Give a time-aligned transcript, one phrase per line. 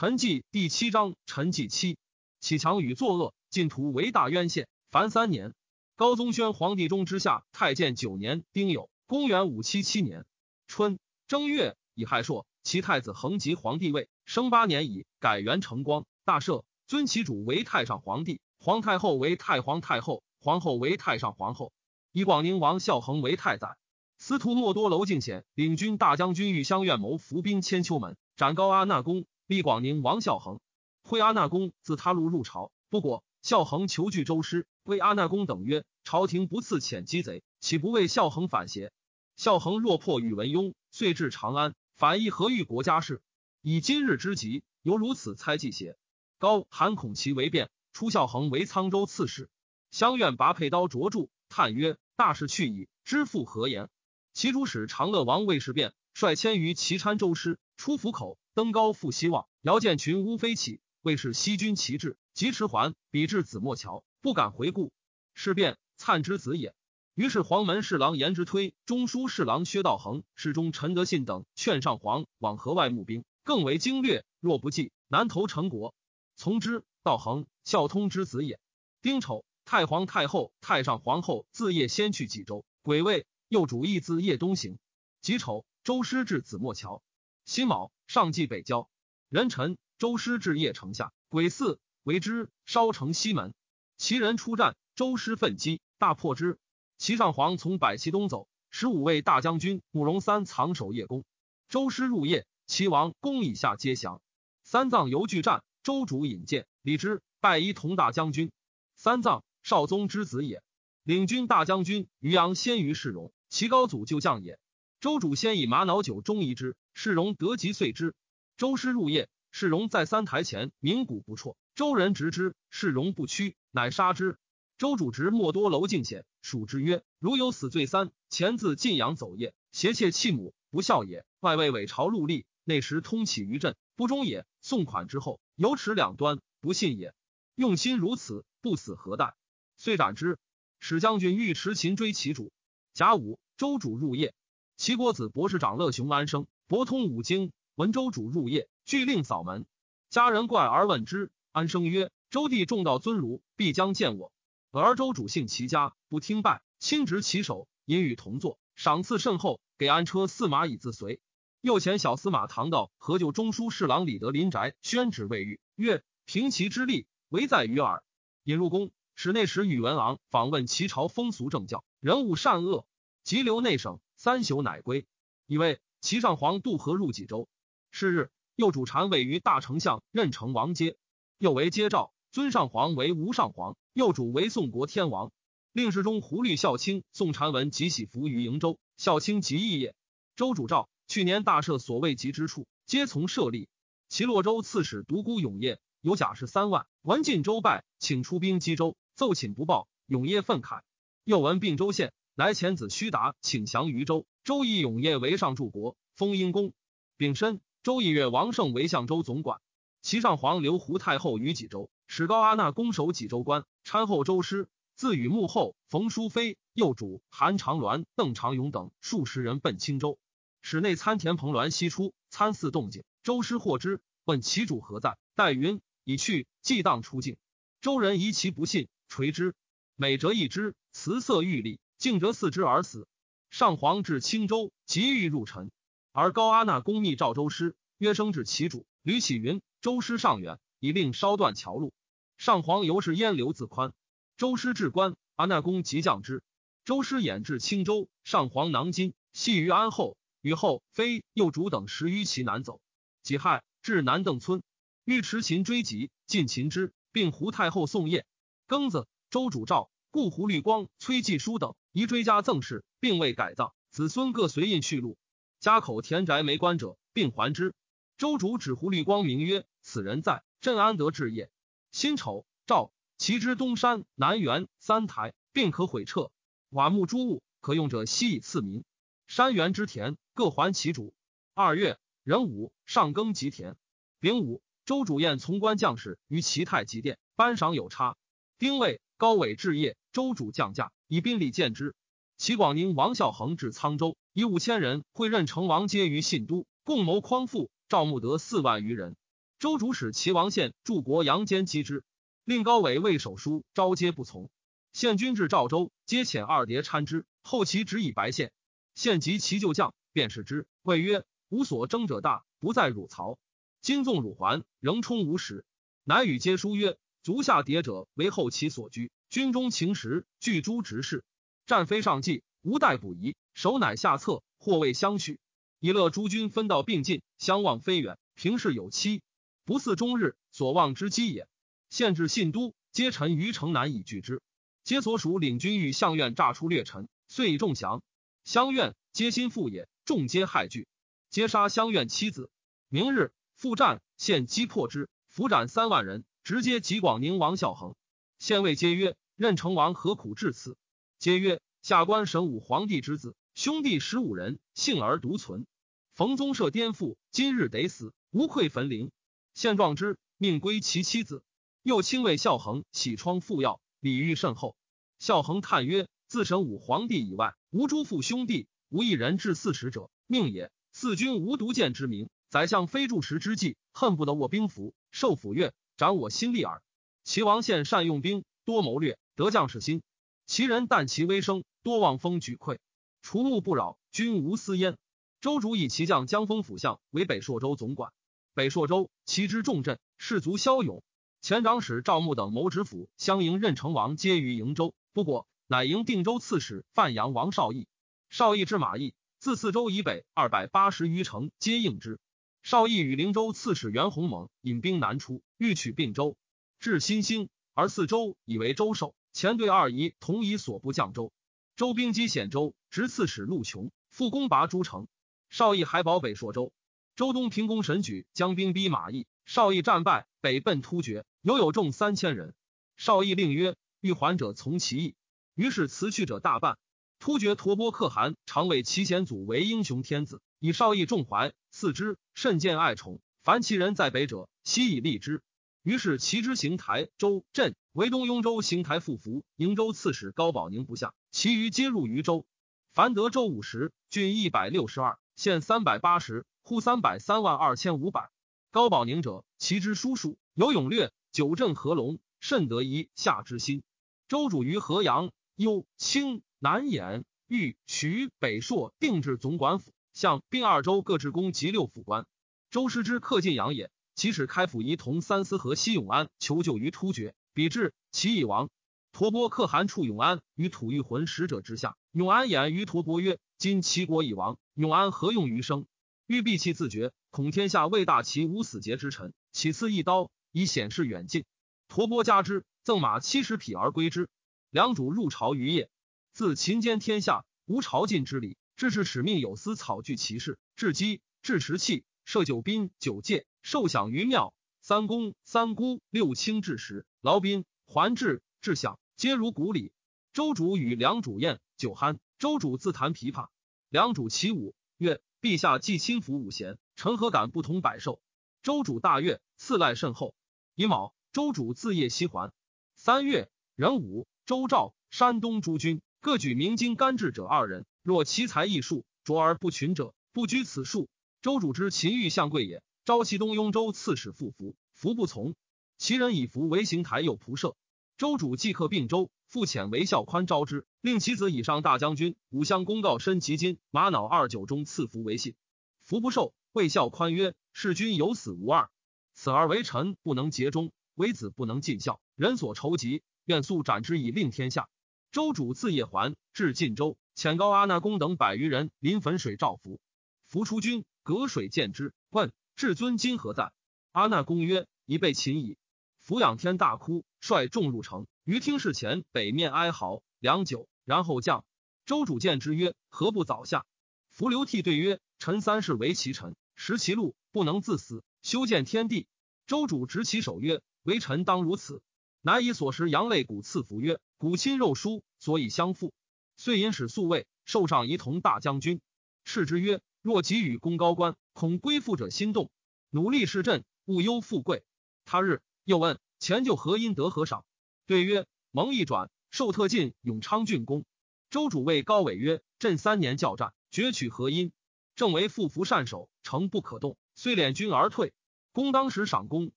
[0.00, 1.98] 陈纪第七章，陈纪七，
[2.40, 5.52] 启强与作恶，晋图为大渊县，凡三年。
[5.94, 10.24] 高宗宣皇帝中之下，太监九年丁酉，公元五七七年
[10.66, 21.74] 春正月，乙亥朔，其太子恒即皇帝位，生八年已，改元成光，大赦，尊其主为太上皇帝，皇太后为太皇太后，皇后为太上皇后，
[22.12, 23.76] 以广宁王孝恒为太宰。
[24.16, 29.26] 司徒莫多娄敬显领军大将军玉香院谋伏兵千秋门，斩高阿那公。
[29.50, 30.60] 立广宁王孝恒，
[31.02, 33.24] 会阿那公自他路入朝，不果。
[33.42, 38.92] 孝恒求拒周师，谓阿那公等曰：“朝廷不赐遣鸡贼，岂不为孝恒反邪？”
[39.34, 43.22] 孝恒若破宇文邕，遂至长安，反亦何欲国家事？
[43.60, 45.96] 以今日之急，犹如此猜忌邪？
[46.38, 49.50] 高韩恐其为变，出孝恒为沧州刺史。
[49.90, 53.88] 相愿拔佩刀斫住，叹曰：“大事去矣，知父何言？”
[54.32, 58.38] 其主使长乐王魏氏变，率千余骑参周师出府口。
[58.60, 64.92] 登高复希望，遥见群乌飞起，谓是西军旗帜，及驰还，比至子墨桥，不敢回顾。
[65.32, 66.74] 事变，粲之子也。
[67.14, 74.26] 于是黄门侍郎颜之推、中书侍郎薛道衡、侍中陈德信等劝上皇往河外募兵，更为精略。
[74.40, 75.94] 若不济，难投成国。
[76.36, 76.84] 从之。
[77.02, 78.60] 道衡，孝通之子也。
[79.00, 84.78] 丁丑，太皇太后、太上皇后自夜先去济州，癸未，又主义自夜东行。
[85.22, 87.02] 己丑，周师至子墨桥。
[87.46, 88.90] 辛卯，上继北郊。
[89.28, 91.12] 壬辰，周师至邺城下。
[91.28, 93.54] 癸巳，为之烧城西门。
[93.98, 96.58] 其人出战，周师奋击，大破之。
[96.98, 101.22] 齐上皇从百骑东走，十五位大将军慕容三藏守邺宫。
[101.68, 104.20] 周师入邺，齐王宫以下皆降。
[104.64, 108.50] 三藏犹惧战，周主引荐，李之拜一同大将军。
[108.96, 110.64] 三藏少宗之子也，
[111.04, 114.58] 领军大将军于阳先于世荣，齐高祖旧将也。
[114.98, 116.74] 周主先以玛瑙酒中夷之。
[117.02, 118.14] 世荣得及遂之。
[118.58, 121.56] 周师入夜，世荣在三台前鸣鼓不辍。
[121.74, 124.36] 周人执之，世荣不屈，乃杀之。
[124.76, 131.24] 周主执莫多楼敬显，属之曰：“如有死罪三，前自晋阳走夜，挟妾弃母，不孝也。
[131.40, 134.44] 外为伪朝戮力，内时通起于朕，不忠也。
[134.60, 137.14] 送款之后，有齿两端，不信也。
[137.54, 139.34] 用心如此，不死何待？
[139.78, 140.36] 遂斩之。
[140.80, 142.52] 使将军尉迟秦追其主。
[142.92, 144.34] 甲午，周主入夜，
[144.76, 146.46] 齐国子博士长乐雄安生。
[146.70, 149.66] 博通五经，闻周主入夜，具令扫门。
[150.08, 154.32] 家人怪而问之，安生曰：“周帝重道尊儒，必将见我。
[154.70, 161.20] 而周主幸其家，不听拜，亲执其手，引与同坐，赏赐甚厚，给安车驷马以自随。
[161.60, 168.04] 右前小司马唐道何就中书侍郎李德林宅宣旨未遇，曰：平齐之力，唯在于耳。
[168.44, 172.86] 引入宫，使内史宇文昂访问齐朝风俗政教，人物善恶，
[173.24, 175.04] 急留内省，三宿乃归，
[175.46, 175.80] 以为。
[176.00, 177.46] 齐上皇渡河入济州，
[177.90, 180.96] 是日，右主禅位于大丞相任城王阶，
[181.36, 185.30] 又为接诏，尊上皇为吴上皇，右主为宋国天王。
[185.72, 189.94] 令侍中胡律孝卿宋禅文即喜服于瀛州，孝卿即义也。
[190.36, 193.68] 周主诏，去年大赦所未及之处，皆从设立。
[194.08, 200.80] 齐洛州刺史独孤永业有甲士三万，闻晋州败，请出兵击州，奏请不报，永业愤慨。
[201.24, 202.12] 又闻并州县。
[202.36, 206.72] 来遣子虚达请降于州，周易永业为上柱国，封阴公。
[207.18, 209.60] 丙申，周易越王胜为相州总管。
[210.00, 214.68] 齐上皇留胡太后于济州，使高阿那攻守济州关，参后周师。
[214.96, 220.18] 自与幕后冯淑妃、右主韩长鸾、邓长勇等数十人奔青州，
[220.60, 223.02] 使内参田彭鸾西出参祀动静。
[223.22, 227.36] 周师获之，问其主何在，待云已去，既当出境。
[227.80, 229.54] 周人疑其不信，垂之，
[229.96, 231.78] 每折一枝，辞色欲立。
[231.96, 233.06] 敬折四枝而死。
[233.50, 235.72] 上皇至青州，急欲入陈，
[236.12, 241.92] 而高阿那公密召周师，曰：“生至其主。”吕启云：“周师尚远，以令烧断桥路。”
[242.38, 243.92] 上皇由是焉流自宽。
[244.36, 246.44] 周师至关，阿那公即降之。
[246.84, 252.80] 周师掩至青州，上皇囊金系于安后，与后妃右主等十余骑南走。
[253.22, 254.62] 己亥，至南邓村，
[255.04, 258.24] 尉迟秦追及，尽秦之，并胡太后宋业。
[258.68, 261.74] 庚子，周主诏，故胡律光、崔继书等。
[261.92, 265.18] 宜追加赠事，并未改葬，子孙各随印去路。
[265.58, 267.74] 家口田宅没官者，并还之。
[268.16, 271.50] 周主指胡律光名曰：“此人在镇安得志业。”
[271.90, 276.30] 辛丑，赵其之东山、南园三台，并可毁撤。
[276.70, 278.84] 瓦木诸物可用者，悉以赐民。
[279.26, 281.12] 山原之田各还其主。
[281.54, 283.76] 二月，壬午，上耕吉田。
[284.20, 288.16] 丙午，周主宴从官将士于齐太极殿，颁赏有差。
[288.58, 290.92] 丁未，高伟置业，周主降驾。
[291.06, 291.94] 以宾礼见之。
[292.36, 297.70] 齐广宁王孝恒至沧州，以五千人会任成王，皆于信都，共谋匡复。
[297.88, 299.16] 赵穆德四万余人。
[299.58, 302.02] 周主使齐王献助国杨坚击之，
[302.44, 304.48] 令高伟为手书，招皆不从。
[304.92, 307.26] 献军至赵州，皆遣二叠搀之。
[307.42, 308.52] 后其只以白献，
[308.94, 313.38] 献及其旧将，便是之，谓曰：“吾所争者大，不在汝曹。
[313.82, 315.64] 今纵汝还，仍充无实。”
[316.04, 321.24] 乃与皆书曰：“足下谍者为后其所居，军中情实，具诸执事，
[321.64, 323.36] 战非上计，无待补遗。
[323.54, 325.38] 守乃下策，或未相许。
[325.78, 329.22] 以乐诸军分道并进，相望非远，平事有期。”
[329.64, 331.46] 不似终日所望之机也。
[331.90, 334.42] 县至信都，皆臣于城南以拒之。
[334.82, 338.02] 皆所属领军与相院诈出略臣，遂以众降。
[338.42, 340.88] 相院皆心腹也，众皆害惧，
[341.28, 342.50] 皆杀相院妻子。
[342.88, 347.94] 明日复战，献击破之，伏斩三万人，直接及广宁王孝恒。
[348.40, 350.76] 县尉皆曰：“任成王何苦至此？”
[351.18, 355.66] 皆曰：“下官神武皇帝之子，兄弟十五人，幸而独存。
[356.12, 359.10] 冯宗社颠覆，今日得死，无愧焚陵。”
[359.54, 361.42] 现状之命归其妻子，
[361.82, 364.76] 又亲为孝恒洗疮复药，礼遇甚厚。
[365.18, 370.70] 孝恒叹曰：“自神武皇帝以外，无诸父兄弟，无一人至四十者，命也。
[370.92, 376.82] 四君无独见之名，宰相非助时之计，恨不得握兵符，受抚钺，斩我心力耳。
[377.24, 380.02] 齐王献善用兵，多谋略，得将士心。
[380.44, 382.76] 其人但其威声，多望风举溃，
[383.22, 384.98] 除目不扰，君无私焉。
[385.40, 388.12] 周主以其将江丰府相为北朔州总管。”
[388.52, 391.02] 北朔州，其之重镇，士卒骁勇。
[391.40, 397.86] 前长史赵牧等谋执府相迎，任城王皆于瀛州，不过，乃迎定州刺史范阳王绍义。
[398.28, 402.20] 绍义之马邑，自四州以北二百八十余城，皆应之。
[402.62, 406.36] 绍义与灵州刺史袁弘猛引兵南出，欲取并州，
[406.78, 409.14] 至新兴，而四州以为州守。
[409.32, 411.32] 前队二仪同以所部降州，
[411.76, 415.06] 周兵击显州，执刺史陆琼，复攻拔诸城。
[415.48, 416.72] 绍义还保北朔州。
[417.16, 422.54] 周东平公神举将兵逼马邑，少义战败，北奔突厥，犹有众三千人。
[422.96, 425.14] 少义令曰：“欲还者从其意。”
[425.54, 426.78] 于是辞去者大半。
[427.18, 433.20] 突厥陀波可汗常谓其先祖为英雄天子，以少义重怀，赐之甚见爱宠。
[433.42, 435.42] 凡其人在北者，悉以立之。
[435.82, 442.46] 于是其之行台州镇，为东雍州行台副服，瀛州刺史高保宁不下，其余皆入渝州。
[442.92, 446.46] 凡得州五十，郡一百六十二，县三百八十。
[446.62, 448.30] 户三百三万二千五百。
[448.70, 453.82] 高保宁者，其之叔叔有勇略，九镇合龙，甚得一下之心。
[454.28, 462.24] 州主于河阳、幽、青、南兖、豫、徐、北朔定制总管府，向并二州各置公及六府官。
[462.70, 468.70] 周师之克晋阳也，其使开府仪同三司和西永安求救于突厥，比至其已亡。
[469.12, 475.86] 陀波可汗处永安于吐玉魂使者之下，永安言于陀波曰：“今齐国已亡，永安何用余生？”
[476.26, 481.44] 欲避其自绝，恐天下未大齐无死节之臣，起次一刀以显示远近。
[481.88, 484.28] 陀波加之，赠马七十匹而归之。
[484.70, 485.90] 良主入朝于夜，
[486.32, 488.56] 自秦兼天下，无朝觐之礼。
[488.76, 494.54] 致是使命有司草具骑士，置机置石器，设酒宾酒戒，受享于庙。
[494.90, 499.92] 三公三姑六卿至时，劳宾还至至享，皆如古礼。
[500.32, 503.50] 周主与良主宴酒酣，周主自弹琵琶，
[503.88, 505.20] 良主起舞曰。
[505.40, 508.20] 陛下既亲抚五贤，臣何敢不同百寿？
[508.64, 510.34] 周主大悦，赐赖甚厚。
[510.74, 512.52] 乙卯，周主自夜西还。
[512.96, 517.86] 三月壬午，周赵山东诸军各举明金干制者二人。
[518.02, 521.08] 若奇才异术卓而不群者，不拘此数。
[521.42, 525.56] 周主之秦欲相贵也，召其东雍州刺史复服，服不从。
[525.98, 527.74] 其人以服为行台右仆射。
[528.16, 529.32] 周主即刻并州。
[529.48, 535.56] 复遣为孝宽招之，令其子以上大将军武相公告申其金玛瑙二九中赐服为信，
[536.04, 536.54] 服不受。
[536.70, 538.90] 谓孝宽曰：“弑君有死无二，
[539.34, 544.88] 此而为臣不能竭忠，为子不能尽孝，人所仇疾，愿速斩之以令天下。”
[545.32, 549.98] 周主自夜还，至晋州，遣高阿那公等百余人临汾水召服。
[550.46, 553.74] 服出军，隔水见之，问至尊今何在？
[554.10, 555.76] 阿那公曰：“已被擒矣。”
[556.18, 558.26] 俯仰天大哭，率众入城。
[558.42, 561.66] 于听事前，北面哀嚎良久，然后降。
[562.06, 563.84] 周主见之曰：“何不早下？”
[564.32, 569.26] 伏流涕对曰：“臣三世为其臣，食其禄，不能自死，修建天地。”
[569.68, 572.00] 周主执其手曰：“为臣当如此。”
[572.40, 576.14] 乃以所食羊肋骨赐服曰：“骨亲肉疏，所以相负。”
[576.56, 579.02] 遂引使宿卫，受上仪同大将军。
[579.44, 582.70] 斥之曰：“若给予功高官，恐归附者心动，
[583.10, 584.84] 努力事朕，勿忧富贵。”
[585.24, 587.64] 他日又问：“前就何因得何赏？”
[588.06, 591.04] 对曰：蒙一转，受特进永昌郡公。
[591.50, 594.72] 周主谓高伟曰：朕三年教战，攫取何因，
[595.16, 597.16] 正为复服善守，诚不可动。
[597.34, 598.32] 虽敛军而退。
[598.72, 599.72] 公当时赏功，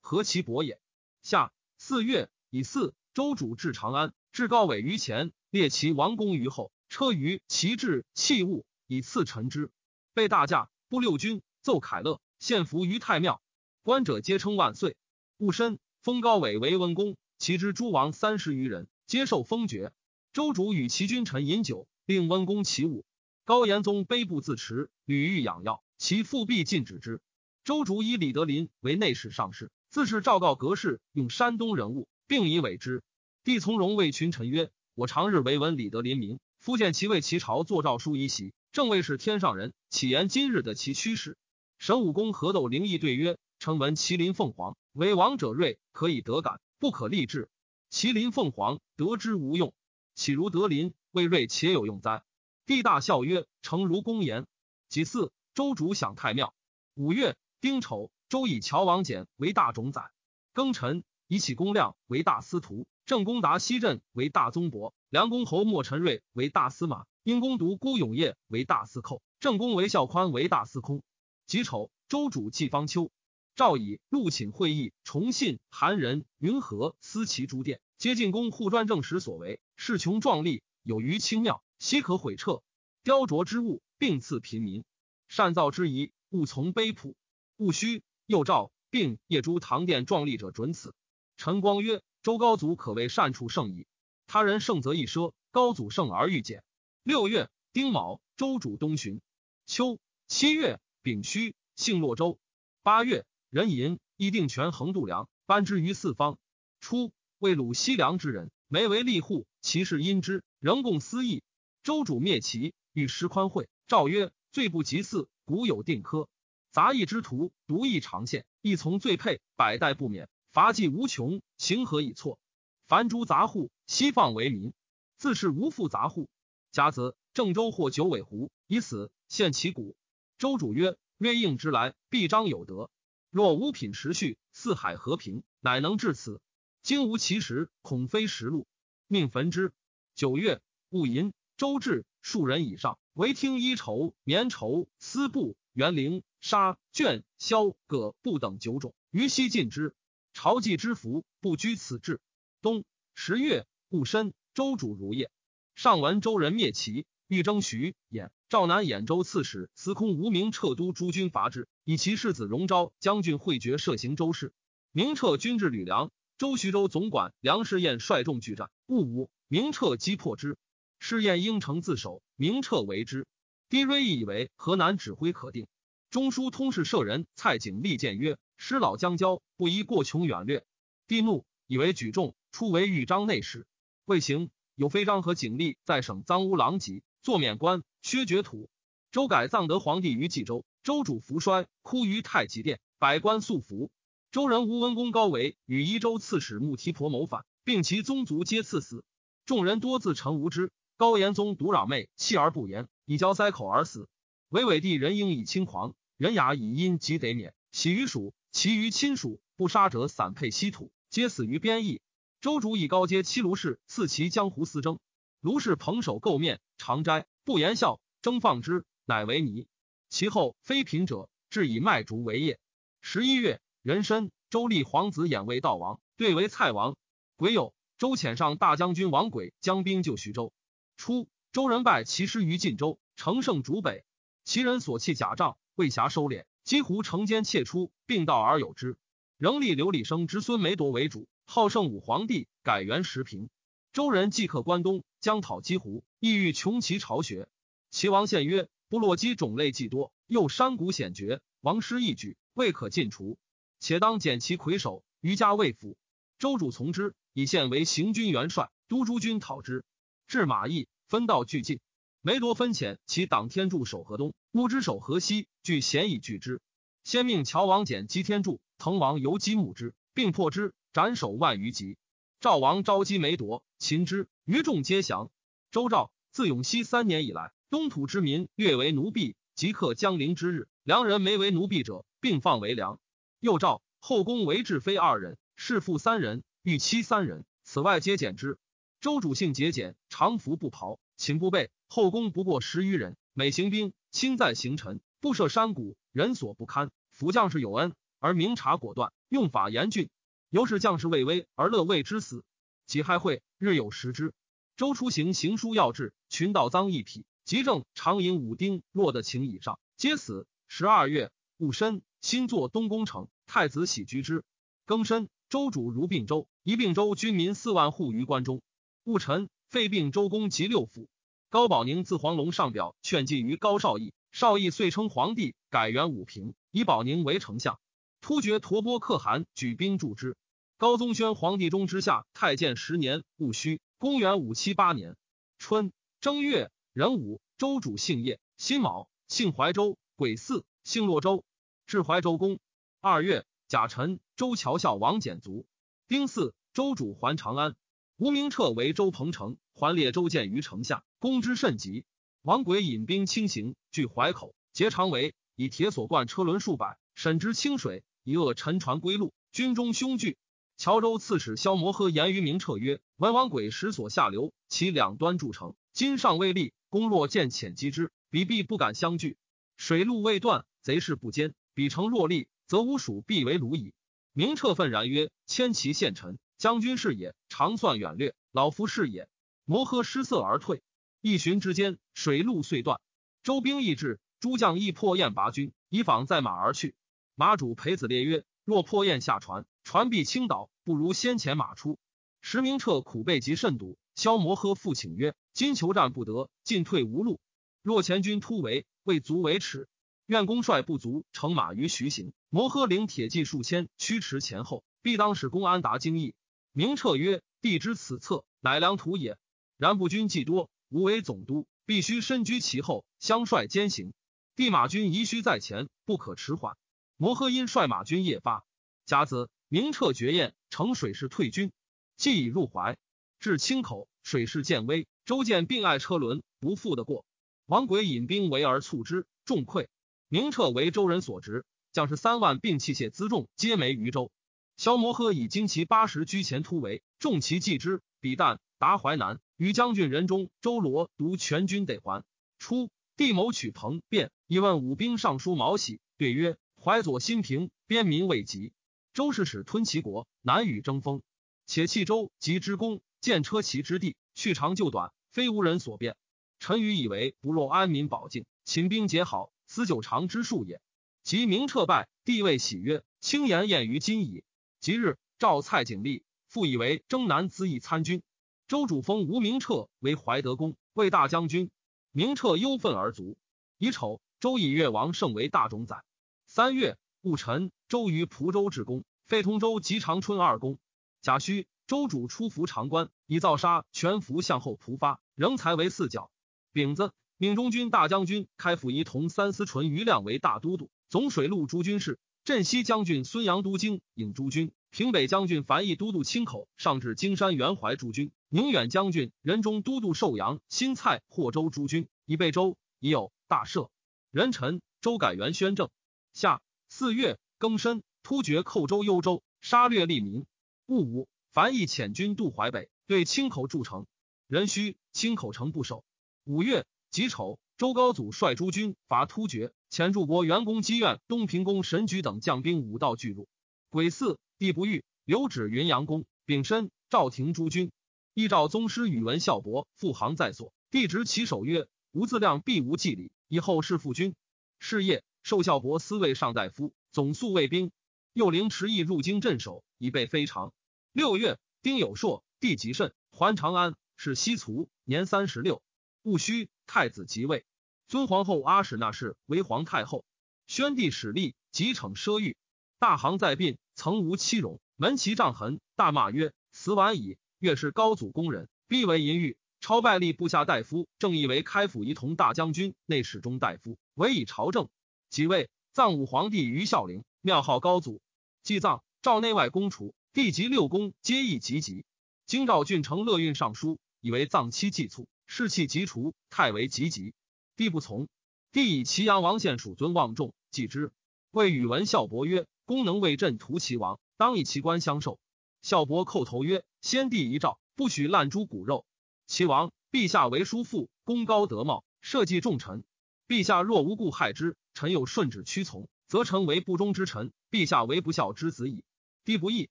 [0.00, 0.78] 何其薄也！
[1.22, 9.70] 下四月以四周主至长安，至高伟于前，列其王公于后，车于其至器物以赐臣之。
[10.14, 13.42] 被大驾，布六军，奏凯乐，献俘于太庙。
[13.82, 14.96] 观者皆称万岁。
[15.38, 19.92] 戊申，封高伟为温公，其之诸王三十余人，皆受封爵。
[20.32, 23.04] 周主与其君臣饮酒，令温公起舞。
[23.44, 27.20] 高延宗悲不自持，屡欲养药，其父必禁止之。
[27.64, 33.02] 周主以李德林为内史上士，自是诏告格式，用山东人物，并以委之。
[33.42, 41.38] 帝从容谓群臣曰：“我常日为闻李德林名，夫见其为其朝作诏书一袭。”正位是天上人，岂言今日的其趋势？
[41.78, 47.48] 神武公何斗灵异对曰：“称闻麒麟凤凰为王者瑞，可以得感，不可立志。
[47.88, 49.72] 麒麟凤凰得之无用，
[50.16, 52.24] 岂如德麟为瑞且有用哉？”
[52.66, 54.44] 帝大笑曰：“诚如公言。”
[54.90, 56.52] 己巳，周主享太庙。
[56.94, 60.10] 五月丁丑，周以乔王翦为大冢宰。
[60.52, 67.04] 庚辰，以启公亮为大司徒，郑公达西镇为大宗伯，梁公侯莫陈瑞为大司马。
[67.24, 71.02] 因公独孤永业为大司寇，正公为孝宽为大司空。
[71.46, 73.10] 己丑，周主祭方丘，
[73.56, 82.62] 诏以陆寝会议，崇信、韩仁、云和司其诸殿，皆进宫护专政时所为，势穷壮丽，有余清妙，悉可毁撤。
[83.02, 84.84] 雕琢之物，并赐平民。
[85.26, 87.16] 善造之仪，勿从卑朴。
[87.56, 88.02] 勿须。
[88.26, 90.94] 又诏并业诸唐殿壮丽者准此。
[91.38, 93.86] 陈光曰：周高祖可谓善处圣矣。
[94.26, 96.62] 他人圣则易奢，高祖圣而愈简。
[97.04, 99.20] 六月丁卯，周主东巡。
[99.66, 102.38] 秋七月丙戌，幸洛州。
[102.82, 106.38] 八月壬寅，议定权衡度量，颁之于四方。
[106.80, 111.42] 初，为鲁西凉之人，眉为吏户，其事因之，仍共私议。
[111.82, 116.26] 周主灭其，欲施宽惠，诏曰：罪不及嗣，古有定科。
[116.70, 122.38] 杂役之徒，独役长线，亦从罪配，百代不免，罚计无穷，情何以错？
[122.86, 124.72] 凡诸杂户，悉放为民，
[125.18, 126.30] 自是无复杂户。
[126.74, 129.94] 甲子，郑州获九尾狐，以死献其骨。
[130.38, 132.90] 周主曰：“曰应之来，必彰有德。
[133.30, 136.40] 若五品持续，四海和平，乃能至此。
[136.82, 138.66] 今无其实，恐非实录。
[139.06, 139.72] 命焚之。”
[140.16, 149.94] 九月戊寅，周至数人以上，唯听衣绸、棉绸、丝布、园绫、纱绢、绡葛布等九种，于悉尽之。
[150.32, 152.20] 朝祭之服，不拘此制。
[152.60, 155.30] 冬十月戊申，周主如夜。
[155.74, 158.30] 上闻周人灭齐，欲征徐兖。
[158.48, 164.52] 赵南兖州刺史司空无名撤都诸军伐之，以其世子荣昭将军会决涉行周事。
[164.92, 170.56] 明撤军至吕梁，周徐州总管梁士彦率众拒战，戊午，明撤击破之。
[171.00, 173.26] 士彦应城自守，明撤为之。
[173.68, 175.66] 低锐以为河南指挥可定。
[176.08, 180.64] 中书通事舍人蔡景立谏曰：“师老将交，不宜过穷远略。”
[181.08, 183.66] 帝怒，以为举重，初为豫章内史，
[184.04, 184.50] 未行。
[184.76, 188.68] 有飞章和景历在省赃污狼藉，作免官，削爵土。
[189.12, 193.92] 周改葬德皇帝于冀州，周主福衰，哭于太极殿，百官肃服。
[194.32, 199.04] 周人吴文公高为与宜州刺史穆提婆谋反，并其宗族皆赐死。
[199.46, 200.72] 众人多自陈无知。
[200.96, 204.08] 高延宗独攘妹，弃而不言，以交塞口而死。
[204.48, 207.54] 韦伟帝人应以轻狂，人雅以阴即得免。
[207.70, 212.00] 喜于蜀，其余亲属不杀者，散配稀土，皆死于边邑。
[212.44, 214.98] 周主以高阶七卢氏赐其江湖私征，
[215.40, 219.66] 卢氏捧手垢面，常斋不言笑，征放之，乃为尼。
[220.10, 222.60] 其后非贫者，至以卖竹为业。
[223.00, 226.98] 十一月，壬申，周立皇子衍为道王，对为蔡王。
[227.36, 230.52] 癸酉，周遣上大将军王轨将兵救徐州。
[230.98, 234.04] 初，周人败其师于晋州，乘胜逐北，
[234.44, 238.98] 其人所弃甲仗，未暇收敛，几乎乘间窃出，并道而有之。
[239.38, 241.26] 仍立刘礼生之孙梅铎为主。
[241.46, 243.48] 号圣武皇帝，改元时平。
[243.92, 247.48] 周人既克关东，将讨击胡，意欲穷其巢穴。
[247.90, 253.38] 齐王献曰：“部落鸡种类既多，又山谷险绝，王师一举，未可尽除。
[253.78, 255.96] 且当减其魁首，余家未辅。”
[256.40, 259.84] 周主从之，以献为行军元帅，督诸军讨之。
[260.26, 261.78] 至马邑，分道俱进。
[262.20, 266.60] 梅铎分遣其党天柱守河东，乌之守河西，据咸以拒之。
[267.04, 270.72] 先命乔王简击天柱，滕王游击木之，并破之。
[270.94, 271.96] 斩首万余级，
[272.38, 275.32] 赵王召击梅夺，擒之，余众皆降。
[275.72, 283.00] 周赵自永熙三年以来，东土之民略为奴婢，即刻江陵之日，良人没为奴婢者，并放为良。
[283.40, 288.56] 又诏后宫为质妃二人，侍妇三人，御妻三人，此外皆减之。
[289.00, 296.92] 周主性节俭，常服不袍，寝不备，后宫不过十余人，每行兵，亲在行臣，不设山谷，人所不堪。
[297.10, 297.96] 辅将士有恩。
[298.20, 300.08] 而明察果断，用法严峻。
[300.54, 302.44] 由是将士畏威而乐为之死。
[302.86, 304.32] 己亥会，日有食之。
[304.76, 310.46] 周出行行书要制，群盗赃一匹，即正长饮五丁，落得情以上，皆死。
[310.68, 314.44] 十二月戊申，新作东宫城，太子喜居之。
[314.86, 318.62] 庚申，周主如并州，一并州军民四万户于关中。
[319.02, 321.08] 戊辰，废并州公及六府。
[321.50, 327.80] 高保宁自黄龙上表劝进于高绍义，绍义遂称皇帝，改元武平，以保宁为丞相。
[328.20, 330.36] 突厥陀波可汗举兵助之。
[330.84, 335.16] 高宗宣皇帝中之下太监十年戊戌，公元五七八年
[335.56, 341.42] 春正月壬午，周主姓叶，辛卯，姓怀州，癸巳，姓洛州，
[341.86, 342.58] 至怀州公。
[343.00, 345.64] 二月甲辰，周侨校王简卒。
[346.06, 347.74] 丁巳，周主还长安。
[348.18, 351.02] 吴明彻为周彭城，还列周建于城下。
[351.18, 352.04] 攻之甚急，
[352.42, 359.32] 王轨引兵轻行，据淮口，结长围，以铁索贯车轮数百，沈之清水，以遏沉船归路。
[359.50, 360.36] 军中凶惧。
[360.78, 369.36] 谯州刺史萧摩诃言于明彻曰：“文王轨石所下流，其两端筑城，今尚未立，公若见浅击之，彼必不敢相拒。
[369.76, 373.94] 水路未断，贼势不坚，彼城若立，则吾蜀必为虏矣。”
[374.34, 379.28] 明彻愤然曰：“千骑献臣，将军是也，长算远略，老夫是也。”
[379.64, 380.82] 摩诃失色而退。
[381.20, 383.00] 一旬之间，水路遂断。
[383.44, 386.94] 周兵易至，诸将亦破雁拔军，以访在马而去。
[387.36, 391.98] 马主裴子烈曰：“若破雁下船，船必倾倒，不如先遣马出。”
[392.42, 393.96] 石明彻苦备及甚笃。
[394.16, 397.40] 萧摩诃复请曰：“今求战不得，进退无路。
[397.82, 399.88] 若前军突围，未足为耻。
[400.26, 402.32] 愿公率不足，乘马于徐行。
[402.48, 406.34] 摩诃领铁骑数千，驱驰前后，必当使公安达京邑。”
[406.72, 409.36] 明彻曰：“帝知此策，乃良图也。
[409.76, 414.12] 然不军既多。”吾为总督，必须身居其后，相率兼行。
[414.54, 416.76] 帝马军宜须在前，不可迟缓。
[417.16, 418.64] 摩诃因率马军夜发，
[419.04, 421.72] 甲子，明彻绝宴，乘水势退军，
[422.16, 422.96] 既已入淮，
[423.40, 425.06] 至清口，水势渐微。
[425.24, 427.24] 周建并爱车轮，不复得过。
[427.66, 429.88] 王轨引兵围而促之，众溃。
[430.28, 434.30] 明彻为周人所执，将士三万，并器械辎重皆没于州。
[434.76, 439.40] 萧摩诃以精骑八十居前突围，众骑继之，彼旦达淮南。
[439.56, 442.24] 与将军仁中、周罗独全军得还。
[442.58, 448.72] 初，帝谋取彭便，以问武兵尚书毛喜，对曰：“淮左新平，边民未及。
[449.14, 451.22] 周氏使吞齐国，难与争锋。
[451.66, 456.16] 且弃周及之功，见车骑之地，去长就短，非无人所变。
[456.58, 460.80] 臣愚以为不若安民保境，秦兵结好，思久长之术也。
[461.22, 464.42] 及明彻败，帝位喜曰：‘轻言晏于今矣。’
[464.80, 468.20] 即日，召蔡景历，复以为征南资议参军。”
[468.66, 471.70] 周主封吴明彻为怀德公，为大将军。
[472.10, 473.38] 明彻忧愤而卒。
[473.78, 476.02] 乙丑，周以越王胜为大冢宰。
[476.46, 480.80] 三月戊辰，周于蒲州置宫，废通州及长春二公。
[481.22, 486.28] 甲戌，周主出伏长关，以造杀全服向后蒲发，仍才为四角。
[486.72, 492.18] 丙子，命中军大将军开府仪同三司纯余亮为大都督，总水陆诸军事。
[492.42, 498.32] 镇西将军孙阳都京引诸军，平北将军樊毅都督清口，上至金山元怀诸军。
[498.48, 503.88] 宁远将军仁中都督寿阳、新蔡、霍州诸军以备州，已有大赦。
[504.32, 505.90] 人臣周改元宣政。
[506.32, 510.44] 夏四月庚申，突厥寇州幽州，杀掠利民。
[510.84, 514.04] 戊午，樊毅遣军渡淮北，对清口筑城。
[514.48, 516.04] 壬戌，清口城不守。
[516.44, 523.48] 五月己丑，周高祖率诸军伐突厥，遣柱国元公积苑、东平公神举等将兵五道俱入。
[523.88, 526.26] 癸巳，帝不遇，留止云阳宫。
[526.44, 527.90] 丙申，赵廷诸军。
[528.34, 534.34] 依照宗师宇文孝伯复行在所，帝执其首曰：“吾自量必无计礼，以后事父君。”
[534.78, 537.92] 是夜，受孝伯司卫上大夫，总肃卫兵。
[538.32, 540.74] 又领持役入京镇守，以备非常。
[541.12, 545.80] 六月，丁酉朔，帝吉甚，还长安，是西卒，年三十六。
[546.22, 547.64] 戊戌，太子即位，
[548.08, 550.24] 尊皇后阿史那氏为皇太后。
[550.66, 552.56] 宣帝始立，即惩奢欲，
[552.98, 559.56] 大行在殡，曾无妻容，门旗杖痕，大骂曰：“死晚矣。”越是高祖宫人，必为淫欲。
[559.80, 564.88] 超拜立部下大夫，正义为开府仪同大将军、内侍中大夫，委以朝政。
[565.30, 568.20] 即位，葬武皇帝于孝陵，庙号高祖。
[568.64, 572.04] 祭葬，诏内外公除，帝及六宫皆议及吉。
[572.46, 577.32] 京兆郡丞乐运尚书以为葬期祭卒，士气急除，太为吉吉。
[577.76, 578.26] 帝不从，
[578.72, 581.12] 帝以祁阳王献属尊望重，祭之。
[581.52, 585.38] 谓宇文孝伯曰：“公能为朕屠齐王，当以其官相授。”
[585.80, 589.06] 孝伯叩头曰：“先帝遗诏，不许滥诛骨肉。
[589.46, 593.04] 齐王陛下为叔父，功高德茂，社稷重臣。
[593.46, 599.04] 陛下若无故害之，臣有顺旨屈从，则。”臣为不忠之臣，陛下为不孝之子矣。
[599.44, 599.90] 帝不义，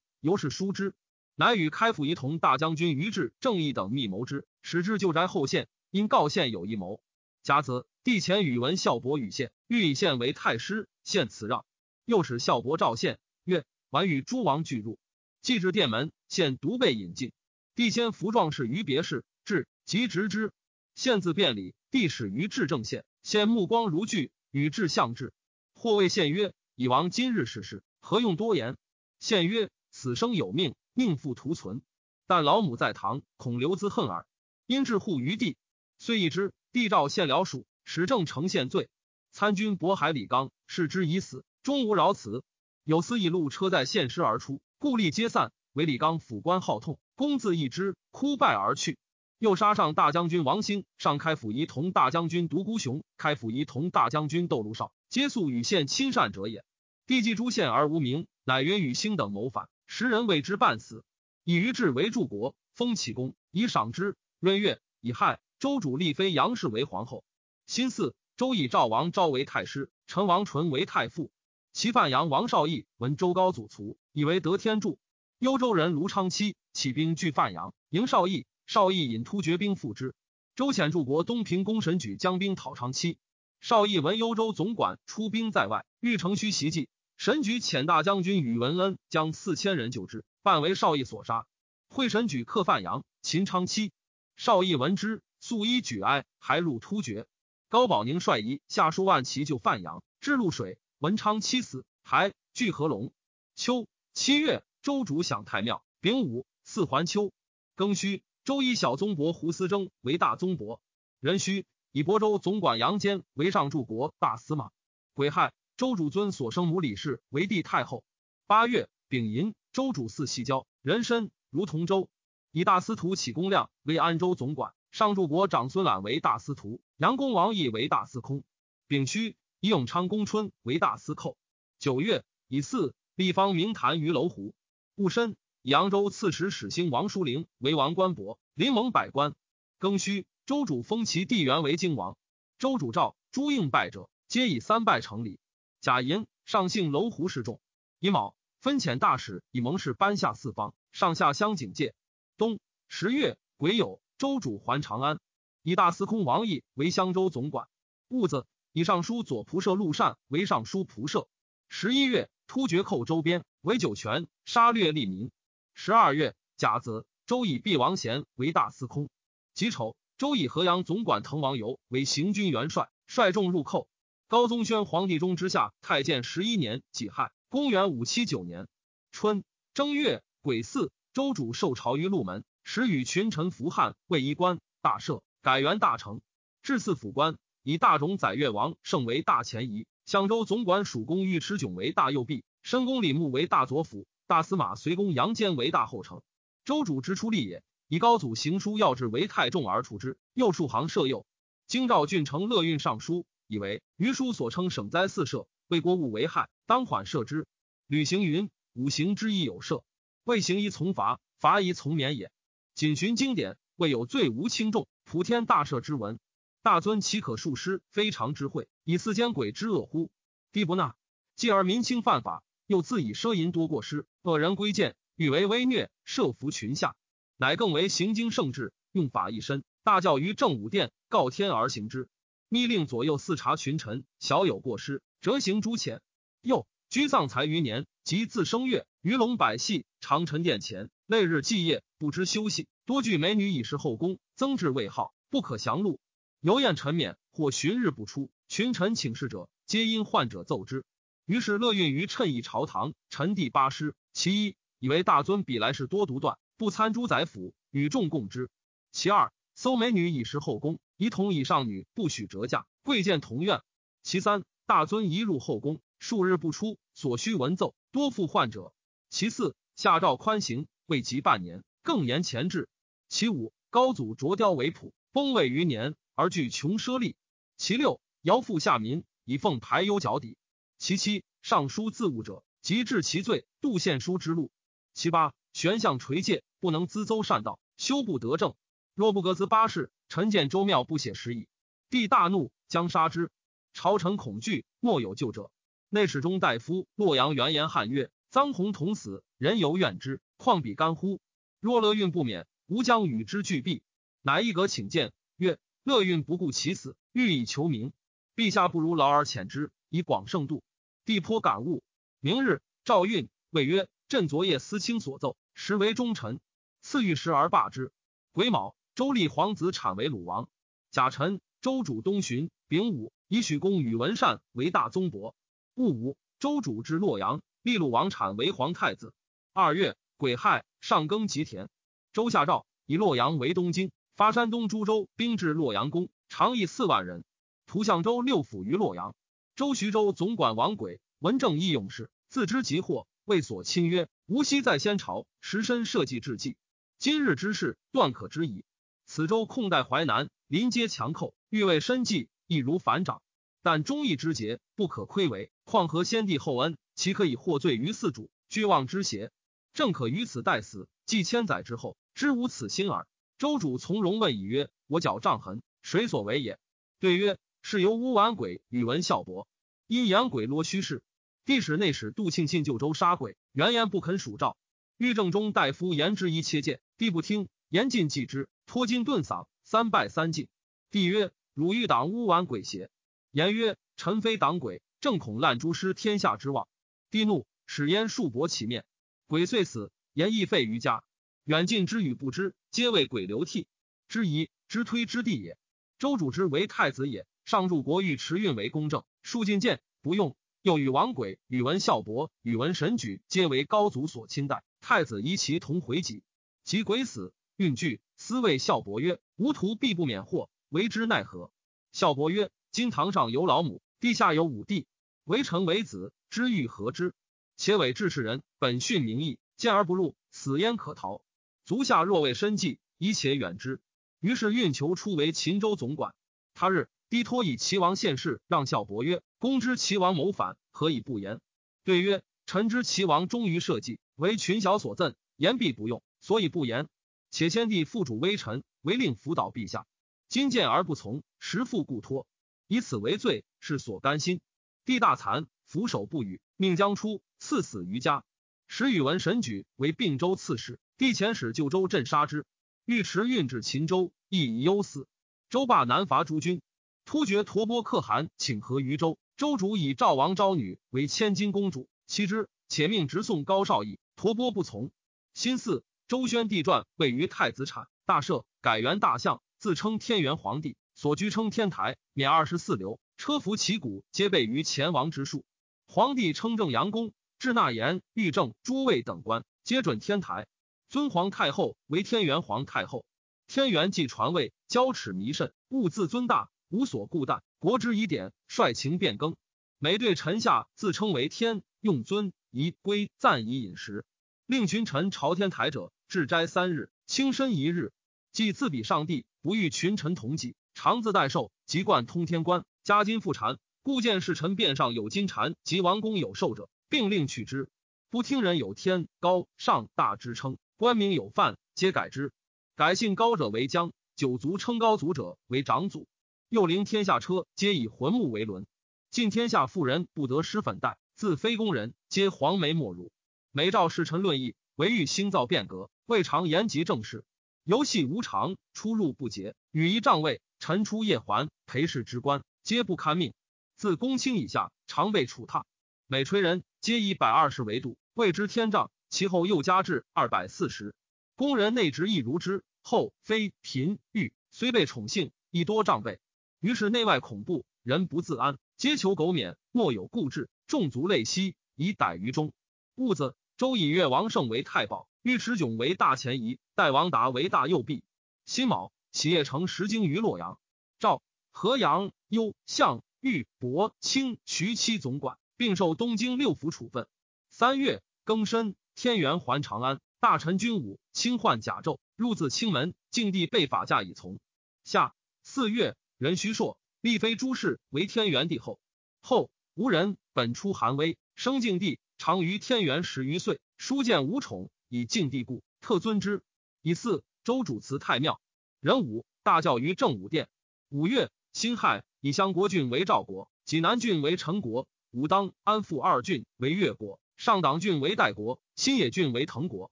[0.20, 0.96] 由是疏之。
[1.36, 5.68] 乃与开府仪同大将军于志、正义等密谋之，使之旧宅后县。
[5.92, 7.04] 因告县有一谋，
[7.44, 11.66] 甲子，帝遣宇文孝伯与县，欲以县为太师，县辞让。
[12.06, 14.98] 又使孝伯召县，曰：“晚与诸王俱入。”
[15.44, 17.32] 既至殿门，县独被引进。
[17.76, 20.52] 帝先服壮士于别室，至即执之。
[20.96, 25.34] 县自便礼，帝使于至正县，县目光如炬，与至相至。
[25.74, 28.78] 或谓献曰：“以王今日逝世，何用多言？”
[29.20, 31.82] 献曰：“死生有命，命复图存。
[32.28, 34.28] 但老母在堂，恐留兹恨耳。
[34.68, 35.58] 因至护于地，
[35.98, 36.54] 遂一之。
[36.72, 38.90] 帝诏献辽属，使正承献罪。
[39.32, 42.44] 参军渤海李纲视之已死，终无饶辞。
[42.84, 45.52] 有司一路车在献师而出，故吏皆散。
[45.74, 49.00] 唯李纲府官好痛，公自一之，哭拜而去。
[49.40, 56.64] 又杀上大将军王兴，上开府仪同大将军独孤雄，开府仪同大将军窦卢绍，皆素与县亲善者也。
[57.06, 61.04] 帝既诸县而无名，乃曰与兴等谋反，时人为之半死。
[61.44, 64.16] 以于志为柱国，封启功，以赏之。
[64.40, 67.26] 闰月，以亥，周主立妃杨氏为皇后。
[67.68, 71.32] 辛巳，周以赵王昭为太师，陈王纯为太傅。
[71.74, 75.00] 其范阳王少义闻周高祖卒，以为得天助。
[75.40, 78.46] 幽州人卢昌期起兵拒范阳，迎少义。
[78.74, 80.16] 少义引突厥兵赴之。
[80.56, 83.20] 周遣柱国东平公神举将兵讨长期。
[83.62, 86.90] 少义闻幽州总管出兵在外，欲乘虚袭击。
[87.16, 91.46] 神举遣大将军宇文恩将四千人救之，半为少义所杀。
[91.88, 93.92] 会神举克范阳，秦昌期。
[94.38, 97.28] 少义闻之，素衣举哀，还入突厥。
[97.70, 103.14] 高保宁率仪下数万骑救范阳，至潞水，文昌期死，还据合龙。
[103.54, 104.64] 秋七月。
[104.82, 107.32] 周主享太庙，丙午，四环秋，
[107.78, 110.82] 庚戌，周以小宗伯胡思征为大宗伯。
[111.22, 114.72] 壬戌，以亳州总管杨坚为上柱国大司马。
[115.14, 118.04] 癸亥，周主尊所生母李氏为帝太后。
[118.46, 122.10] 八月，丙寅，周主祀西郊，人参如同州。
[122.52, 128.44] 以大司徒启公亮为安州总管，上柱国长孙览为大司徒，杨公王义为大司空。
[128.88, 131.38] 丙戌，以永昌公春为大司寇。
[131.80, 134.54] 九月，以巳，立方明坛于楼湖。
[134.96, 139.34] 戊申，扬州刺史史兴王叔陵为王官伯，临蒙百官。
[139.80, 142.18] 庚戌，周主封其弟元为京王。
[142.60, 145.40] 周主赵朱应拜者，皆以三拜成礼。
[145.80, 147.62] 贾寅，上姓楼湖氏众。
[148.00, 151.96] 乙卯，分遣大使以蒙氏班下四方，上下相警戒。
[152.38, 155.22] 冬十月癸酉，周主还长安，
[155.62, 157.70] 以大司空王毅为襄州总管。
[158.10, 161.30] 戊子，以尚书左仆射陆善为尚书仆射。
[161.70, 162.30] 十一月。
[162.46, 165.32] 突厥寇周边，为酒泉，杀掠利民。
[165.74, 169.10] 十二月甲子，周以毕王贤为大司空。
[169.54, 173.88] 己丑，周以河阳总管滕王游为行军元帅，率众入寇。
[174.28, 178.68] 高宗宣皇帝中之下太监十一年己亥，公元五七九年
[179.12, 186.22] 春正月癸巳，周主受朝于鹿门，时与群臣服汉，为衣冠大赦，改元大成，
[186.62, 189.86] 至祀府官，以大冢载越王胜为大前仪。
[190.06, 196.24] 相州总管蜀公尉迟迥为大右弼，申公李牧为大左辅，大司马随公杨坚为大后丞。
[196.66, 200.18] 周主之出立也，以高祖行书要旨为太重而处之。
[200.34, 201.26] 又数行设右。
[201.68, 207.48] 京兆郡城乐运尚书，以为余书所称省灾四赦，为国务为害，当缓赦之。
[207.88, 209.84] 吕行云：五行之意有赦，
[210.24, 212.32] 未行宜从罚，罚宜从免也。
[212.76, 216.20] 谨循经典，未有罪无轻重，普天大赦之文。
[216.62, 217.82] 大尊岂可恕师？
[217.90, 220.10] 非常之惠，以四奸鬼之恶乎？
[220.54, 220.96] 帝不纳，
[221.36, 222.42] 继而民轻犯法，
[222.74, 226.96] 又自以奢淫多过失，恶人归谏，欲为威虐，设服群下，
[227.38, 232.10] 乃更为行经圣制，用法一身，大教于正武殿，告天而行之。
[232.50, 236.02] 密令左右四察群臣，小有过失，折行诸浅。
[236.42, 246.00] 又居丧才余年，即自生月，鱼龙百戏，长陈殿前，累日祭夜，不知休息，多聚美女以示后宫，增至位号，不可详录。
[246.42, 250.84] 游宴陈冕，或旬日不出，群臣请示者，皆因患者奏之。
[251.26, 253.96] 于是乐运于趁意朝堂，臣弟八师。
[254.12, 258.50] 其一，以为大尊比来世多独断，不参诸宰府，与众共之。
[258.92, 263.62] 其二，搜美女以食后宫，仪同以上女不许折价，贵贱同院。
[264.02, 268.74] 其三，大尊一入后宫，数日不出，所需文奏多负患者。
[269.10, 272.68] 其四，下诏宽刑，未及半年，更严前制。
[273.08, 275.96] 其五，高祖着雕为仆，崩位余年。
[276.16, 277.16] 而惧穷奢利。
[277.58, 280.38] 其六，徭赋下民，以奉排忧脚底。
[280.86, 284.52] 其七，尚书自误者，即治其罪，度献书之路。
[284.94, 288.54] 其八，玄象垂戒，不能咨奏善道，修不得正。
[288.94, 291.48] 若不革兹八事，臣见周庙不写时矣。
[291.90, 293.32] 帝大怒，将杀之。
[293.72, 295.52] 朝臣恐惧，莫有救者。
[295.88, 301.22] 内史中大夫洛阳元言汉曰：“臧洪同死，人犹怨之，况彼干乎？
[301.62, 303.84] 若乐运不免，吾将与之俱毙。”
[304.22, 307.94] 乃一阁请见，曰：“乐运不顾其死，欲以求名。
[308.36, 310.62] 陛下不如劳而遣之，以广圣度。”
[311.06, 311.84] 帝颇感悟。
[312.22, 316.40] 明日，赵运谓曰：“朕昨夜思卿所奏，实为忠臣。
[316.82, 317.92] 赐御时而罢之。”
[318.32, 320.48] 癸卯，周立皇子产为鲁王。
[320.92, 322.50] 甲辰，周主东巡。
[322.70, 325.36] 丙午，以许公宇文善为大宗伯。
[325.76, 329.14] 戊午，周主至洛阳，立鲁王产为皇太子。
[329.52, 331.70] 二月，癸亥，上耕吉田。
[332.14, 337.26] 周下诏，以洛阳为东京，发山东诸州兵至洛阳宫，长邑四万人。
[337.66, 339.14] 图相州六府于洛阳。
[339.56, 341.00] 周徐州总管王轨。
[341.20, 346.58] 文正义勇士，自知急祸，为所亲曰：“吾昔在先朝，实身社稷治计，
[346.98, 348.66] 今日之事，断可知矣。
[349.06, 353.22] 此州控代淮南，临接强寇，欲为身计，亦如反掌。
[353.62, 355.52] 但忠义之节，不可亏为。
[355.64, 358.32] 况何先帝厚恩，岂可以获罪于四主？
[358.50, 359.32] 俱望之邪？
[359.74, 366.58] 正可于此待死，继千载之后，知无此心耳。”周主从容问以曰：“我脚杖痕，谁所为也？”
[367.00, 369.48] 对曰：“是由乌丸鬼宇文孝伯，
[369.88, 371.02] 因言鬼罗虚事。”
[371.46, 374.56] 帝使内史杜庆庆救州杀鬼，原言不肯属诏。
[374.98, 380.48] 御正中大夫言之一切谏，帝不听，言尽继之，托金顿嗓，三拜三进。
[380.92, 382.90] 帝曰：“汝欲党乌丸鬼邪？”
[383.32, 386.68] 言曰：“臣非党鬼，正恐烂诸师天下之望。”
[387.12, 388.86] 帝怒，使焉数驳其面。
[389.28, 391.04] 鬼遂死，言亦废于家。
[391.46, 393.68] 远近之与不知，皆为鬼流涕
[394.08, 395.58] 之疑之推之地也。
[396.00, 400.36] 周主之为太子也，上入国欲持运为公正，数进谏不用。
[400.62, 406.24] 又与王轨、宇文孝伯、宇文神举皆为高祖所亲代，太子宜其同回己。
[406.64, 411.52] 及鬼死，运惧，思谓孝伯曰：“吾徒必不免祸，为之奈何？”
[411.92, 414.88] 孝伯曰：“今堂上有老母，地下有五弟，
[415.26, 417.14] 为臣为子，知欲何之？
[417.58, 421.22] 且委治世人，本训名义，见而不入，死焉可逃？
[421.66, 423.82] 足下若为身计，宜且远之。”
[424.22, 426.16] 于是运求出为秦州总管。
[426.54, 426.88] 他日。
[427.14, 431.42] 低托以齐王献事，让孝伯曰：“公知齐王谋反，何以不言？”
[431.86, 436.88] 对曰：“臣知齐王忠于社稷，为群小所赠，言必不用，所以不言。
[437.30, 439.86] 且先帝父主微臣，唯令辅导陛下，
[440.28, 442.26] 今见而不从，实负故托，
[442.68, 444.42] 以此为罪，是所甘心。
[444.84, 448.24] 帝大惭，俯首不语，命将出，赐死于家。
[448.68, 452.48] 使宇文神举为并州刺史，帝遣使就州镇杀之。
[452.86, 455.08] 尉迟运至秦州，亦以忧死。
[455.52, 456.60] 周霸南伐诸军。
[457.06, 464.00] 突厥陀波可汗请和于州，州主以赵王昭女为千金公主，妻之，且命直送高少义。
[464.16, 464.92] 陀波不从。
[465.34, 475.44] 新巳，周宣帝传位于太子产，大赦，改元大相，自称天元皇帝，所居称天台，免二十四流，车服旗鼓，皆备于前王之数。
[475.88, 480.48] 皇帝称正阳公，至纳言、御正、诸位等官，皆准天台，
[480.90, 483.06] 尊皇太后为天元皇太后。
[483.46, 486.50] 天元既传位，骄耻弥甚，勿自尊大。
[486.74, 489.36] 无所顾惮，国之疑典，率情变更。
[489.78, 494.06] 每对臣下自称为天，用尊仪规赞以饮食，
[494.48, 497.94] 令群臣朝天台者，置斋三日，轻身一日。
[498.32, 503.60] 既自比上帝，不欲群臣同己，常自代寿，即贯通天冠，加金复禅。
[503.84, 507.70] 故见侍臣殿上有金蝉及王公有寿者，并令取之。
[508.10, 512.34] 不听人有天高上大之称，官名有范，皆改之。
[512.76, 516.08] 改姓高者为将，九族称高祖者为长祖。
[516.54, 518.68] 又临天下车，皆以魂木为轮。
[519.10, 523.12] 尽天下妇人不得施粉黛，自非宫人，皆黄眉莫辱。
[523.52, 527.26] 每召侍臣论议，唯欲兴造变革，未尝言及政事。
[527.64, 529.56] 游戏无常，出入不节。
[529.72, 533.34] 羽衣帐位，臣出夜还，陪侍之官，皆不堪命。
[533.76, 535.64] 自公卿以下，常被处榻。
[536.06, 538.92] 每垂人，皆以百二十为度，谓之天丈。
[539.10, 540.94] 其后又加至二百四十。
[541.36, 542.64] 宫人内职亦如之。
[542.84, 546.20] 后妃嫔御虽被宠幸，亦多杖备。
[546.64, 550.50] 于是内外恐怖，人不自安，皆求苟免，莫有固志。
[550.66, 552.54] 众族泪息，以逮于中。
[552.96, 558.02] 戊子，周以越王胜为太保，尉迟迥为大前夷，代王达为大右弼。
[558.46, 560.58] 辛卯，起业成十京于洛阳。
[561.00, 561.22] 赵、
[561.52, 567.08] 河阳、幽、相、豫、博、清、徐七总管，并受东京六府处分。
[567.50, 574.40] 三月庚申，天元还长安，大臣军武轻换甲胄，入自清门，敬帝被法驾以从。
[574.86, 575.98] 夏四月。
[576.24, 578.80] 人虚硕，立妃朱氏为天元帝后。
[579.20, 583.60] 后吴人本出韩威，生敬帝，长于天元十余岁。
[583.76, 586.42] 书见无宠，以敬帝故，特尊之。
[586.82, 588.40] 以四周主祠太庙。
[588.80, 590.48] 壬午，大教于正武殿。
[590.88, 594.88] 五月辛亥，以襄国郡为赵国，济南郡为陈国。
[595.12, 599.92] 武当、安富二郡为越国，上党郡为代国，新野郡为滕国，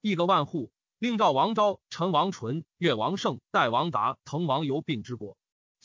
[0.00, 0.72] 一个万户。
[0.98, 5.38] 令赵王昭、陈王纯、越王胜、代王达、滕王游并之国。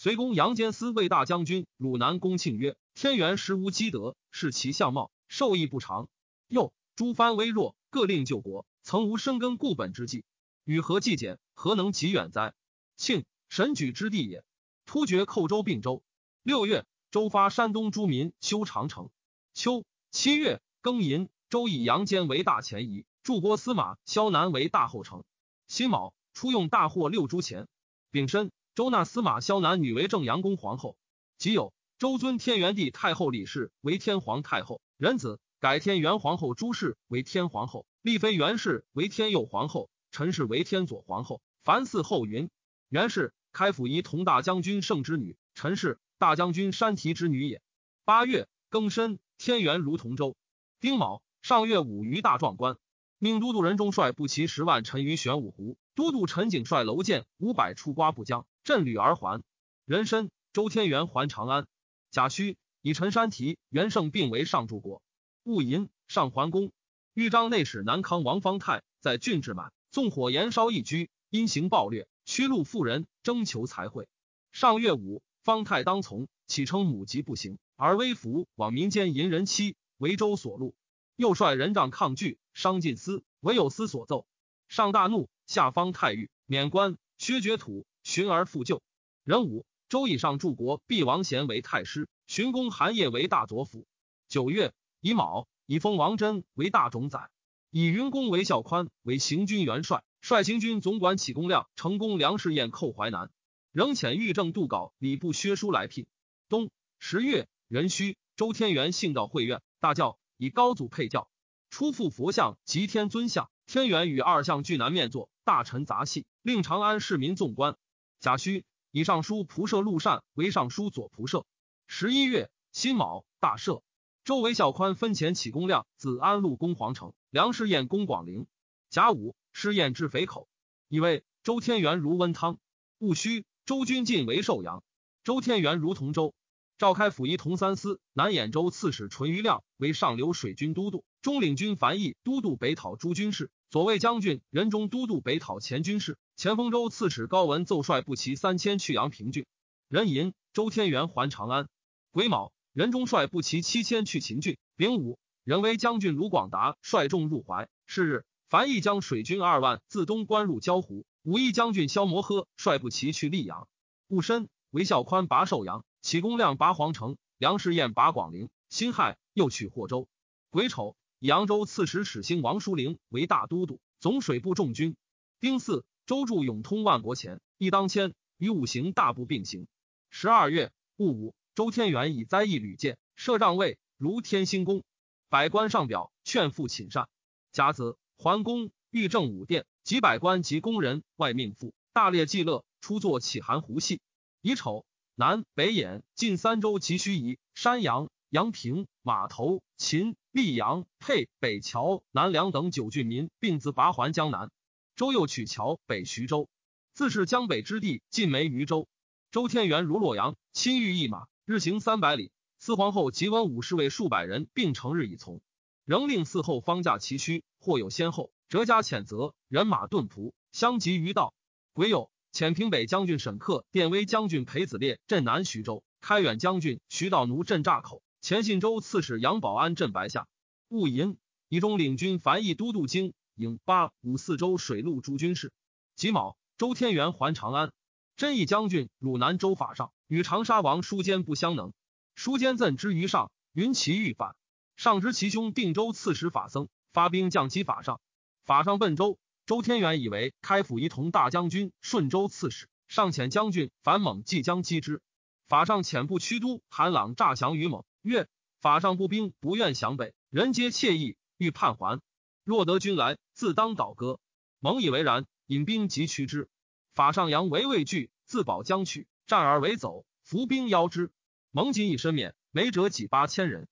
[0.03, 6.09] 随公杨坚思为大将军，汝南公庆曰：“天元实无积德，视其相貌，寿益不长。
[6.49, 10.25] 又诸藩微弱，各令救国，曾无深根固本之计。
[10.65, 11.39] 与何计简？
[11.53, 12.53] 何能及远哉？
[12.97, 14.43] 庆神举之地也。
[14.85, 16.03] 突厥寇州并州。
[16.41, 19.09] 六月，周发山东诸民修长城。
[19.53, 23.05] 秋七月庚寅，周以杨坚为大前夷。
[23.23, 25.23] 驻国司马萧南为大后丞。
[25.69, 27.69] 辛卯，初用大获六铢钱。
[28.11, 30.97] 丙申，周纳司马萧南女为正阳宫皇后。
[31.37, 41.41] 即有，周尊天元帝太后李氏为天皇太后，仁子改天元皇后朱氏为天皇后，丽妃元氏为天佑皇后，陈氏为天左皇后。
[41.63, 42.49] 凡嗣后云：
[42.89, 47.61] 元氏开府仪同大将军圣之女，陈氏大将军山提之女也。
[48.05, 50.35] 八月庚申，天元如同州。
[50.79, 52.77] 丁卯，上月五于大壮观。
[53.19, 59.43] 命都督任中率步骑十万陈于玄武湖，都督陈景率楼舰五百出瓜不江，振旅而还。
[59.85, 61.67] 人参周天元还长安。
[62.11, 65.01] 贾诩以陈山提、元盛并为上柱国。
[65.43, 66.71] 戊寅，上桓公。
[67.13, 74.07] 豫章内史南康王方泰在郡治满，纵火燃烧一居，因行暴虐，驱戮妇人，征求财会。
[74.51, 80.73] 上月五，方泰当从，启称母疾不行，而微服往民间淫人妻，为州所录。
[81.15, 84.25] 又率人仗抗拒，伤尽司，唯有司所奏。
[84.67, 88.81] 上大怒，下方太狱，免官，削爵土，寻而复旧。
[89.23, 93.87] 壬午，周以上柱国毕王贤为太师，寻公韩业为大左辅。
[94.27, 97.29] 九月乙卯，以封王真为大冢宰，
[97.69, 103.31] 以云公为孝宽为行军元帅，率行军总管启公亮、成功梁士彦寇淮南，
[103.71, 106.05] 仍遣御正杜稿礼部薛书来聘。
[106.49, 110.17] 冬十月壬戌，周天元幸到会院，大叫。
[110.37, 111.29] 以高祖配教，
[111.69, 113.49] 初复佛像及天尊像。
[113.65, 117.77] 天元与二相俱南面坐，大臣杂戏，令长安市民纵观。
[118.23, 121.45] 贾诩以尚书仆射陆善为尚书左仆射。
[121.87, 123.81] 十一月辛卯，大赦。
[124.23, 128.47] 周围孝宽分钱启公亮子安陆攻皇城，梁士彦攻广陵。
[128.89, 130.47] 甲午，师彦至肥口，
[130.87, 132.59] 以为周天元如温汤。
[132.97, 134.85] 戊戌，周军进为寿阳。
[135.25, 136.33] 周天元如同州。
[136.77, 146.19] 召开府仪同三司，南兖州刺史淳于亮为上流水军都督，中领军樊毅都督北讨诸军事，左卫将军任中都督北讨前军事。
[146.35, 149.47] 前锋州刺史高文奏率步骑三千去阳平郡。
[149.89, 151.67] 壬寅，周天元还长安。
[152.11, 154.59] 癸卯，任中率步骑七千去秦郡。
[154.75, 157.67] 丙午，任为将军卢广达率众入淮。
[157.87, 161.03] 是日，樊毅将水军二万自东关入交湖。
[161.23, 163.67] 武义将军萧摩诃率步骑去溧阳。
[164.07, 165.83] 戊申，韦孝宽拔寿阳。
[166.03, 170.07] 启公亮拔皇城，梁士彦拔广陵，辛亥又取霍州。
[170.51, 174.97] 癸丑，扬州刺史史兴王叔陵为大都督，总水部重军。
[175.39, 179.67] 丁巳，周助永通万国钱，一当千，与五行大部并行。
[180.09, 184.83] 十二月戊午，周天元以灾异屡见，设帐位，如天兴宫。
[185.29, 187.07] 百官上表劝父寝善。
[187.53, 194.01] 甲子，桓公御正武殿，及百官及工人外命妇，大列祭乐，出作启韩胡戏。
[194.41, 194.85] 乙丑。
[195.15, 204.49] 南北兖晋三州及盱眙、山阳、阳平、马头、秦、溧阳、沛、北谯、南梁等九郡民并自拔还江南。
[204.95, 206.49] 周又取谯北徐州，
[206.91, 208.87] 自是江北之地尽没于州。
[209.29, 212.31] 周天元如洛阳，亲御一马，日行三百里。
[212.57, 215.39] 四皇后及文武侍卫数百人并成日以从，
[215.85, 219.35] 仍令嗣后方驾其躯，或有先后，折加谴责。
[219.49, 221.35] 人马顿仆相及于道，
[221.73, 222.09] 癸酉。
[222.31, 230.29] 遣平北将军沈克、殿威将军裴子烈镇南徐州，开远将军徐道奴镇栅口，前信州刺史杨保安镇白下。
[230.69, 231.17] 戊寅，
[231.49, 235.51] 以中领军樊毅都督京、颍、巴、五四州水陆诸军事。
[235.97, 237.73] 己卯，周天元还长安。
[238.15, 241.73] 真义将军汝南州法上与长沙王舒坚不相能，
[242.15, 244.37] 舒坚赠之于上，云其欲反。
[244.77, 247.99] 上知其兄定州刺史法僧发兵降击法上，
[248.45, 249.19] 法上奔州。
[249.45, 255.01] 周天元以为开府仪同大将军、顺州刺史，上遣将军樊猛即将击之。
[255.45, 258.27] 法上遣部驱都韩朗诈降于猛，曰
[258.59, 262.01] ：“法上不兵不愿降北，人皆惬意，欲叛还。
[262.43, 264.19] 若得君来，自当倒戈。”
[264.59, 266.49] 蒙以为然，引兵即驱之。
[266.93, 271.11] 法上阳为畏惧，自保将取，战而为走，伏兵邀之。
[271.51, 273.67] 蒙仅以身免，没者几八千人。